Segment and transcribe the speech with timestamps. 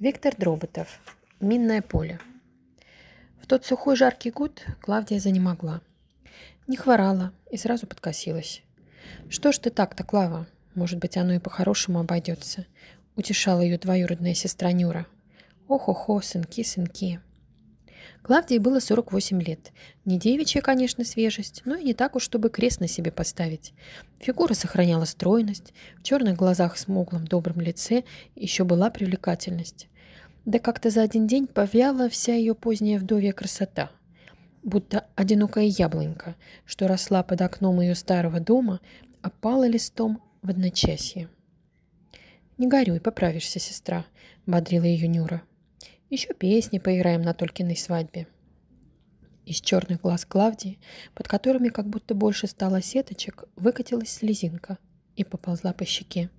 [0.00, 1.00] Виктор Дроботов.
[1.40, 2.20] Минное поле.
[3.42, 5.80] В тот сухой жаркий год Клавдия занемогла.
[6.68, 8.62] Не хворала и сразу подкосилась.
[9.28, 10.46] «Что ж ты так-то, Клава?
[10.76, 12.64] Может быть, оно и по-хорошему обойдется»,—
[13.16, 15.04] утешала ее двоюродная сестра Нюра.
[15.66, 17.20] «Ох-охо, сынки, сынки».
[18.22, 19.72] Клавдии было 48 лет.
[20.04, 23.72] Не девичья, конечно, свежесть, но и не так уж, чтобы крест на себе поставить.
[24.20, 29.88] Фигура сохраняла стройность, в черных глазах смуглом добром лице еще была привлекательность.
[30.44, 33.90] Да как-то за один день повяла вся ее поздняя вдовья красота.
[34.62, 36.36] Будто одинокая яблонька,
[36.66, 38.80] что росла под окном ее старого дома,
[39.22, 41.28] опала листом в одночасье.
[42.58, 44.04] «Не горюй, поправишься, сестра»,—
[44.46, 45.42] бодрила ее Нюра.
[46.10, 48.26] Еще песни поиграем на Толькиной свадьбе.
[49.44, 50.78] Из черных глаз Клавдии,
[51.14, 54.78] под которыми как будто больше стало сеточек, выкатилась слезинка
[55.16, 56.30] и поползла по щеке.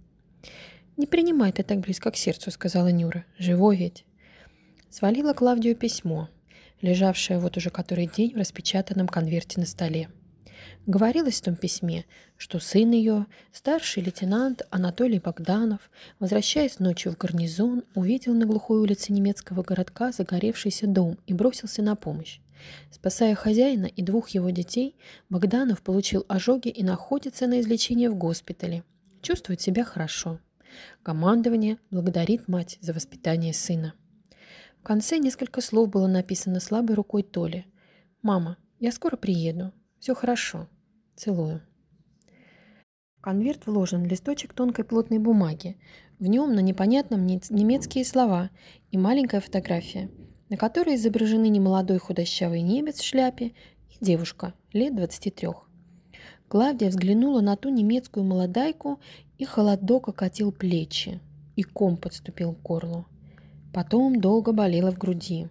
[0.97, 3.25] «Не принимай ты так близко к сердцу»,— сказала Нюра.
[3.37, 4.05] «Живой ведь».
[4.89, 6.29] Свалила Клавдию письмо,
[6.81, 10.09] лежавшее вот уже который день в распечатанном конверте на столе.
[10.85, 12.05] Говорилось в том письме,
[12.37, 19.13] что сын ее, старший лейтенант Анатолий Богданов, возвращаясь ночью в гарнизон, увидел на глухой улице
[19.13, 22.39] немецкого городка загоревшийся дом и бросился на помощь.
[22.91, 24.95] Спасая хозяина и двух его детей,
[25.29, 28.83] Богданов получил ожоги и находится на излечении в госпитале.
[29.21, 30.39] Чувствует себя хорошо.
[31.03, 33.93] Командование благодарит мать за воспитание сына.
[34.79, 37.65] В конце несколько слов было написано слабой рукой Толи.
[38.21, 39.73] «Мама, я скоро приеду.
[39.99, 40.67] Все хорошо.
[41.15, 41.61] Целую.
[43.17, 45.77] В конверт вложен листочек тонкой плотной бумаги.
[46.19, 48.49] В нем на непонятном немецкие слова
[48.91, 50.09] и маленькая фотография,
[50.47, 53.47] на которой изображены немолодой худощавый немец в шляпе
[53.89, 55.49] и девушка лет 23.
[56.47, 58.99] Клавдия взглянула на ту немецкую молодайку,
[59.37, 61.19] и холодок окатил плечи,
[61.55, 63.05] и ком подступил к горлу.
[63.73, 65.47] Потом долго болело в груди.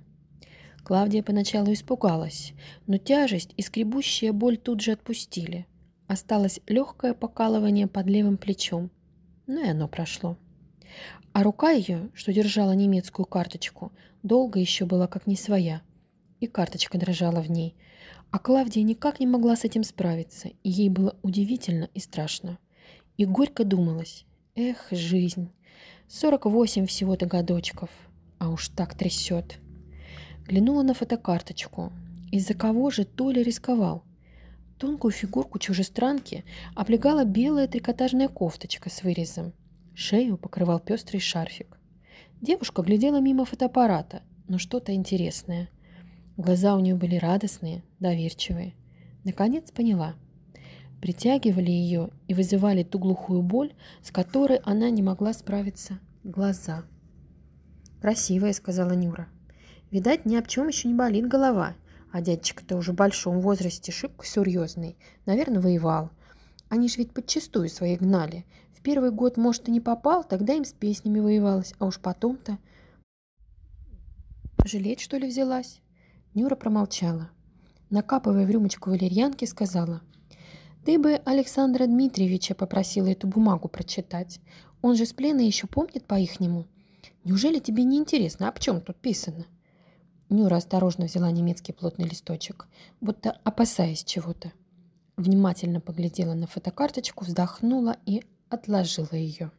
[0.89, 2.55] Клавдия поначалу испугалась,
[2.87, 5.67] но тяжесть и скребущая боль тут же отпустили.
[6.07, 8.91] Осталось легкое покалывание под левым плечом,
[9.47, 10.39] но и оно прошло.
[11.35, 15.83] А рука ее, что держала немецкую карточку, долго еще была как не своя,
[16.41, 17.77] и карточка дрожала в ней.
[18.31, 22.57] А Клавдия никак не могла с этим справиться, и ей было удивительно и страшно.
[23.19, 25.51] И горько думалось, эх, жизнь,
[26.09, 27.91] 48 всего-то годочков,
[28.39, 29.59] а уж так трясет.
[30.49, 31.93] Глянула на фотокарточку.
[32.33, 34.03] Из-за кого же Толя рисковал?
[34.79, 36.43] Тонкую фигурку чужестранки
[36.75, 39.53] облегала белая трикотажная кофточка с вырезом.
[39.95, 41.79] Шею покрывал пестрый шарфик.
[42.41, 45.69] Девушка глядела мимо фотоаппарата, но что-то интересное.
[46.39, 48.73] Глаза у нее были радостные, доверчивые.
[49.25, 50.15] Наконец поняла.
[51.03, 55.99] Притягивали ее и вызывали ту глухую боль, с которой она не могла справиться.
[56.25, 56.85] Глаза.
[58.01, 59.29] «Красивая»,— сказала Нюра.
[59.91, 61.75] Видать, ни об чем еще не болит голова.
[62.13, 64.97] А дядечка-то уже в большом возрасте, шибко серьезный.
[65.27, 66.11] Наверное, воевал.
[66.69, 68.45] Они ж ведь подчистую свои гнали.
[68.73, 71.75] В первый год, может, и не попал, тогда им с песнями воевалось.
[71.79, 72.59] А уж потом-то...
[74.65, 75.81] Жалеть, что ли, взялась?
[76.35, 77.31] Нюра промолчала.
[77.91, 80.03] Накапывая в рюмочку валерьянки, сказала.
[80.85, 84.41] Ты бы Александра Дмитриевича попросила эту бумагу прочитать.
[84.83, 86.67] Он же с плена еще помнит по-ихнему.
[87.25, 89.47] Неужели тебе не интересно, в чем тут писано?
[90.31, 92.67] Нюра осторожно взяла немецкий плотный листочек,
[93.01, 94.53] будто опасаясь чего-то.
[95.17, 99.51] Внимательно поглядела на фотокарточку, вздохнула и отложила ее.